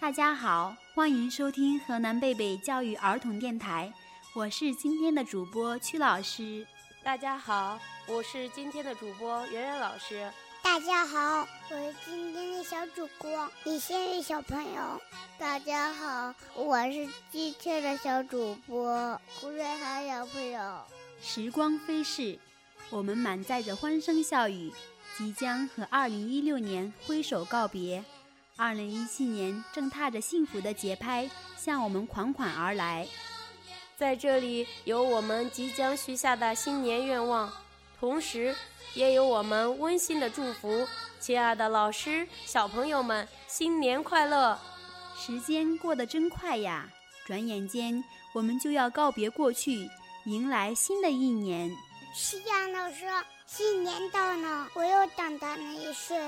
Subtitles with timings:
[0.00, 3.92] 大家好，欢迎收听河南贝贝教育儿童电台，
[4.34, 6.66] 我是今天的主播曲老师。
[7.04, 10.32] 大家好，我是今天的主播圆圆老师。
[10.62, 14.98] 大家好，我是今天的小主播李仙宇小朋友。
[15.38, 20.80] 大家好，我是今天的小主播胡瑞涵小朋友。
[21.20, 22.38] 时光飞逝，
[22.88, 24.72] 我们满载着欢声笑语，
[25.18, 28.02] 即将和2016年挥手告别。
[28.60, 33.08] 2017年正踏着幸福的节拍向我们款款而来。
[33.96, 37.50] 在这里，有我们即将许下的新年愿望，
[37.98, 38.54] 同时。
[38.94, 40.84] 也有我们温馨的祝福，
[41.20, 44.58] 亲爱的老师、小朋友们，新年快乐！
[45.16, 46.90] 时间过得真快呀，
[47.24, 48.02] 转眼间
[48.34, 49.88] 我们就要告别过去，
[50.24, 51.70] 迎来新的一年。
[52.12, 53.06] 是呀，老师，
[53.46, 56.18] 新年到了，我又长大了一岁。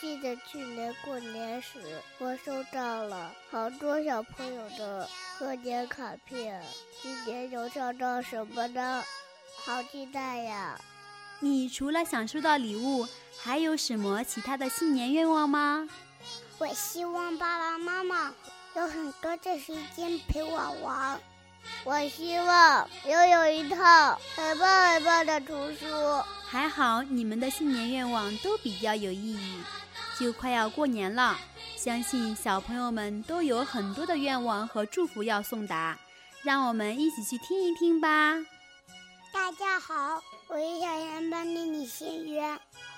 [0.00, 1.80] 记得去年过年时，
[2.18, 6.62] 我收到了好多小朋友的贺年卡片。
[7.02, 9.02] 今年又收到什么呢？
[9.64, 10.80] 好期待呀！
[11.40, 13.06] 你除了想收到礼物，
[13.38, 15.88] 还有什么其他的新年愿望吗？
[16.58, 18.32] 我希望爸爸妈妈
[18.76, 21.20] 有很多的时间陪我玩。
[21.84, 25.86] 我希望拥有一套很棒很棒的图书。
[26.46, 29.60] 还好你们的新年愿望都比较有意义。
[30.18, 31.38] 就快要过年了，
[31.76, 35.96] 相信小朋友们都有很多的愿望和祝福要送达，
[36.42, 38.34] 让我们一起去听一听吧。
[39.32, 42.40] 大家好，我是小羊班的李新宇。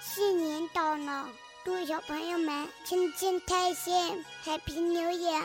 [0.00, 1.28] 新年到了，
[1.62, 5.42] 祝小朋友们天天开心，Happy New Year！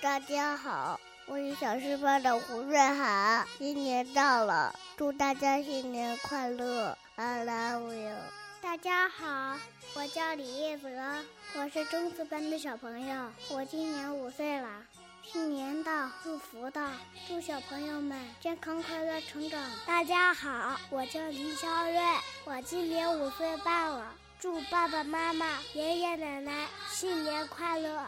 [0.00, 3.46] 大家好，我是小四班的胡瑞涵。
[3.58, 8.16] 新年到了，祝大家新年快乐，I love you！
[8.60, 9.56] 大家好，
[9.94, 10.88] 我叫李叶泽，
[11.54, 14.68] 我是中四班的小朋友，我今年五岁了。
[15.22, 16.90] 新年到，祝福到，
[17.26, 19.60] 祝小朋友们健康快乐成长。
[19.86, 22.00] 大家好，我叫林肖瑞，
[22.44, 28.04] 我今年五岁半了，祝爸爸妈妈、爷爷奶奶新年快乐。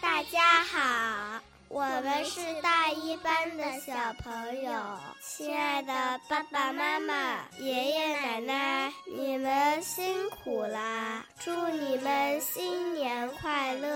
[0.00, 3.92] 大家好，我们是大一班的小
[4.22, 4.72] 朋友，
[5.20, 11.24] 亲爱的爸爸妈妈、爷爷奶奶，你们辛苦啦！
[11.40, 13.88] 祝你们新年快乐。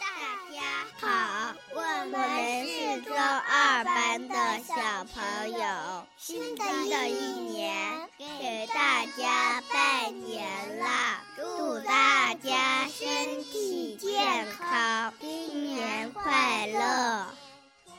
[0.00, 0.06] 大
[0.52, 0.60] 家
[1.00, 4.34] 好，我们是中二班的
[4.64, 4.74] 小
[5.06, 6.06] 朋友。
[6.16, 6.64] 新的
[7.08, 11.22] 一年，给大家拜年啦！
[11.36, 17.26] 祝大家身体健康，新年快乐！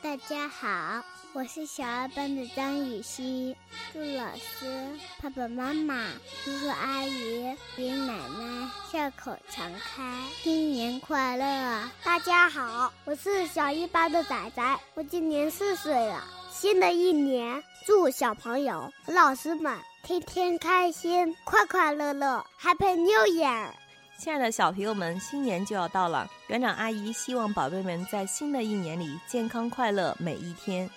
[0.02, 1.04] 大家好。
[1.34, 3.54] 我是小二班的张雨欣，
[3.92, 6.08] 祝老师、爸爸妈妈、
[6.42, 7.42] 叔叔阿姨、
[7.76, 10.02] 爷爷奶奶笑口常开，
[10.42, 11.90] 新年快乐！
[12.06, 16.24] 大家好，我是小一班的仔仔，我今年四岁了。
[16.66, 23.70] 新的一年，祝小朋友和老师们天天开心，快快乐乐，Happy New Year！
[24.18, 30.90] 亲爱的小朋友们，新年就要到了，园长阿姨希望宝贝们在新的一年里健康快乐每一天。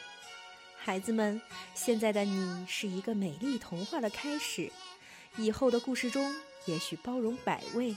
[0.78, 1.38] 孩子们，
[1.74, 4.72] 现在的你是一个美丽童话的开始，
[5.36, 7.94] 以后的故事中也许包容百味，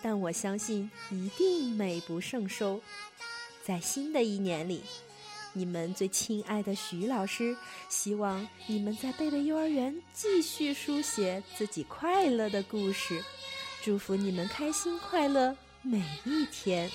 [0.00, 2.80] 但我相信一定美不胜收。
[3.62, 4.82] 在新的一年里，
[5.54, 7.54] 你们最亲爱的徐老师
[7.90, 13.22] 希望你们在贝贝幼儿园继续书写自己快乐的故事，
[13.82, 16.90] 祝福你们开心快乐每一天。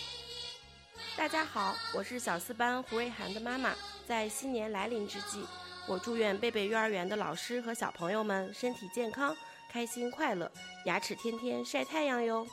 [1.15, 3.75] 大家好，我是小四班胡瑞涵的妈妈。
[4.07, 5.45] 在新年来临之际，
[5.87, 9.35] 我祝愿贝贝幼儿园的老师和小朋友们身体健康、
[9.71, 10.51] 开心快乐，
[10.85, 12.47] 牙齿天天晒太阳哟。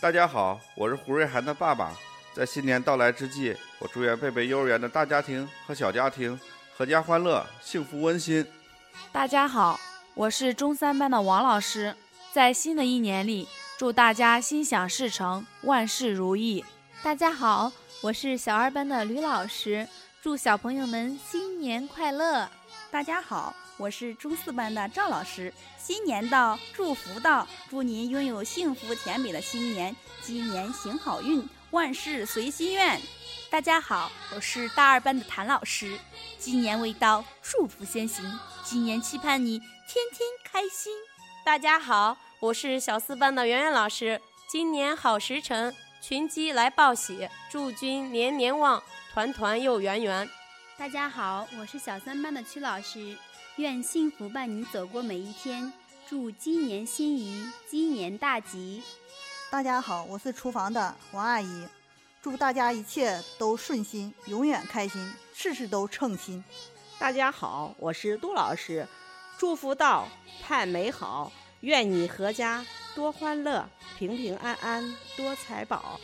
[0.00, 1.94] 大家好，我是胡瑞涵的爸爸。
[2.34, 6.38] 在新年到来之际，我祝愿贝贝幼儿园的大家庭和小家庭
[6.76, 8.44] 阖家欢乐、幸福温馨。
[9.12, 9.78] 大家好，
[10.14, 11.94] 我是中三班的王老师。
[12.32, 13.46] 在新的一年里，
[13.78, 16.64] 祝大家心想事成、万事如意。
[17.04, 17.70] 大家好。
[18.00, 19.88] 我是小二班的吕老师，
[20.20, 22.46] 祝小朋友们新年快乐！
[22.90, 25.50] 大家好，我是中四班的赵老师。
[25.78, 33.00] 新年到，祝福到，祝您拥有幸福甜美的新年，今年行好运，万事随心愿。
[33.50, 35.98] 大家好，我是大二班的谭老师。
[36.38, 38.24] 今年未到，祝福先行，
[38.62, 39.68] 今年期盼你天
[40.12, 40.92] 天开心。
[41.44, 44.20] 大家好，我是小四班的圆圆老师。
[44.48, 45.74] 今年好时辰。
[46.00, 48.80] 群鸡来报喜，祝君年年旺，
[49.12, 50.30] 团团又圆圆。
[50.78, 53.18] 大家好，我是小三班的曲老师，
[53.56, 55.72] 愿幸福伴你走过每一天，
[56.08, 58.80] 祝鸡年心仪，鸡年大吉。
[59.54, 61.68] 大家好，我是厨房的王阿姨，
[62.20, 66.42] 祝大家一切都顺心，永远开心，事事都称心。
[66.98, 68.84] 大家好，我是杜老师，
[69.38, 70.08] 祝福到
[70.42, 71.30] 盼美好，
[71.60, 72.66] 愿你阖家
[72.96, 73.64] 多欢乐，
[73.96, 76.00] 平平安安多财宝。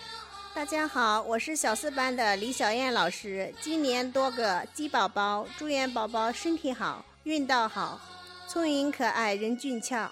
[0.55, 8.01] 大家好，我是小四班的李小燕老师，今年多个鸡宝宝，祝愿宝宝身体好，运道好，
[8.47, 10.09] 聪明可爱，人俊俏。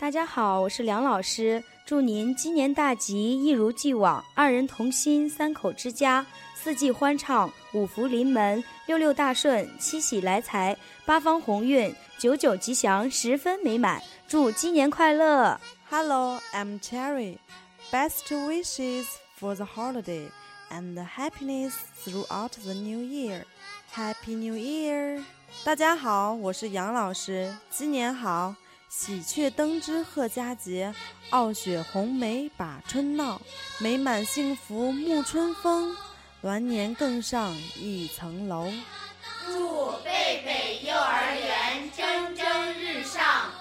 [0.00, 6.24] 大家好，我是梁老师，祝您鸡年大吉，一如既往，二人同心，三口之家，
[6.54, 14.00] 四季欢畅，五福临门，六六大顺，七喜来财，八方鸿运，九九吉祥，十分美满。
[14.28, 17.38] 祝鸡年快乐！Hello, I'm Cherry.
[17.90, 19.06] Best wishes
[19.36, 20.28] for the holiday
[20.70, 21.72] and happiness
[22.04, 23.42] throughout the new year.
[23.92, 25.24] Happy New Year！
[25.64, 28.54] 大家好，我是杨老师，新年好！
[28.90, 30.92] 喜鹊登枝贺佳节，
[31.30, 33.40] 傲雪红梅把春闹，
[33.78, 35.96] 美满幸福沐春风，
[36.42, 38.68] 鸾年更上一层楼。
[39.46, 43.52] 祝贝贝幼儿园蒸蒸日上！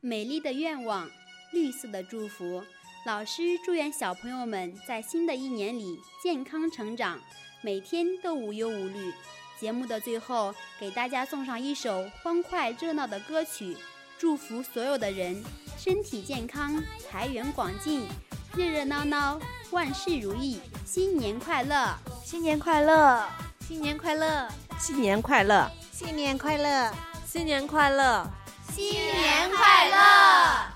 [0.00, 1.08] 美丽的愿望，
[1.52, 2.64] 绿色的祝福。
[3.06, 7.20] 老师祝愿小朋友们在新的一年里健康成长，
[7.62, 9.14] 每天都无忧无虑。
[9.60, 13.76] 节目的最后，给大家送上一首欢快热闹的歌曲。
[14.24, 15.44] 祝福所有的人
[15.76, 18.08] 身体健康，财源广进，
[18.56, 19.38] 热热闹闹，
[19.70, 21.94] 万事如意，新年快乐！
[22.24, 23.28] 新年快乐！
[23.68, 24.48] 新年快乐！
[24.78, 25.70] 新年快乐！
[25.92, 26.90] 新年快乐！
[27.26, 28.26] 新年快乐！
[28.74, 30.73] 新年快乐！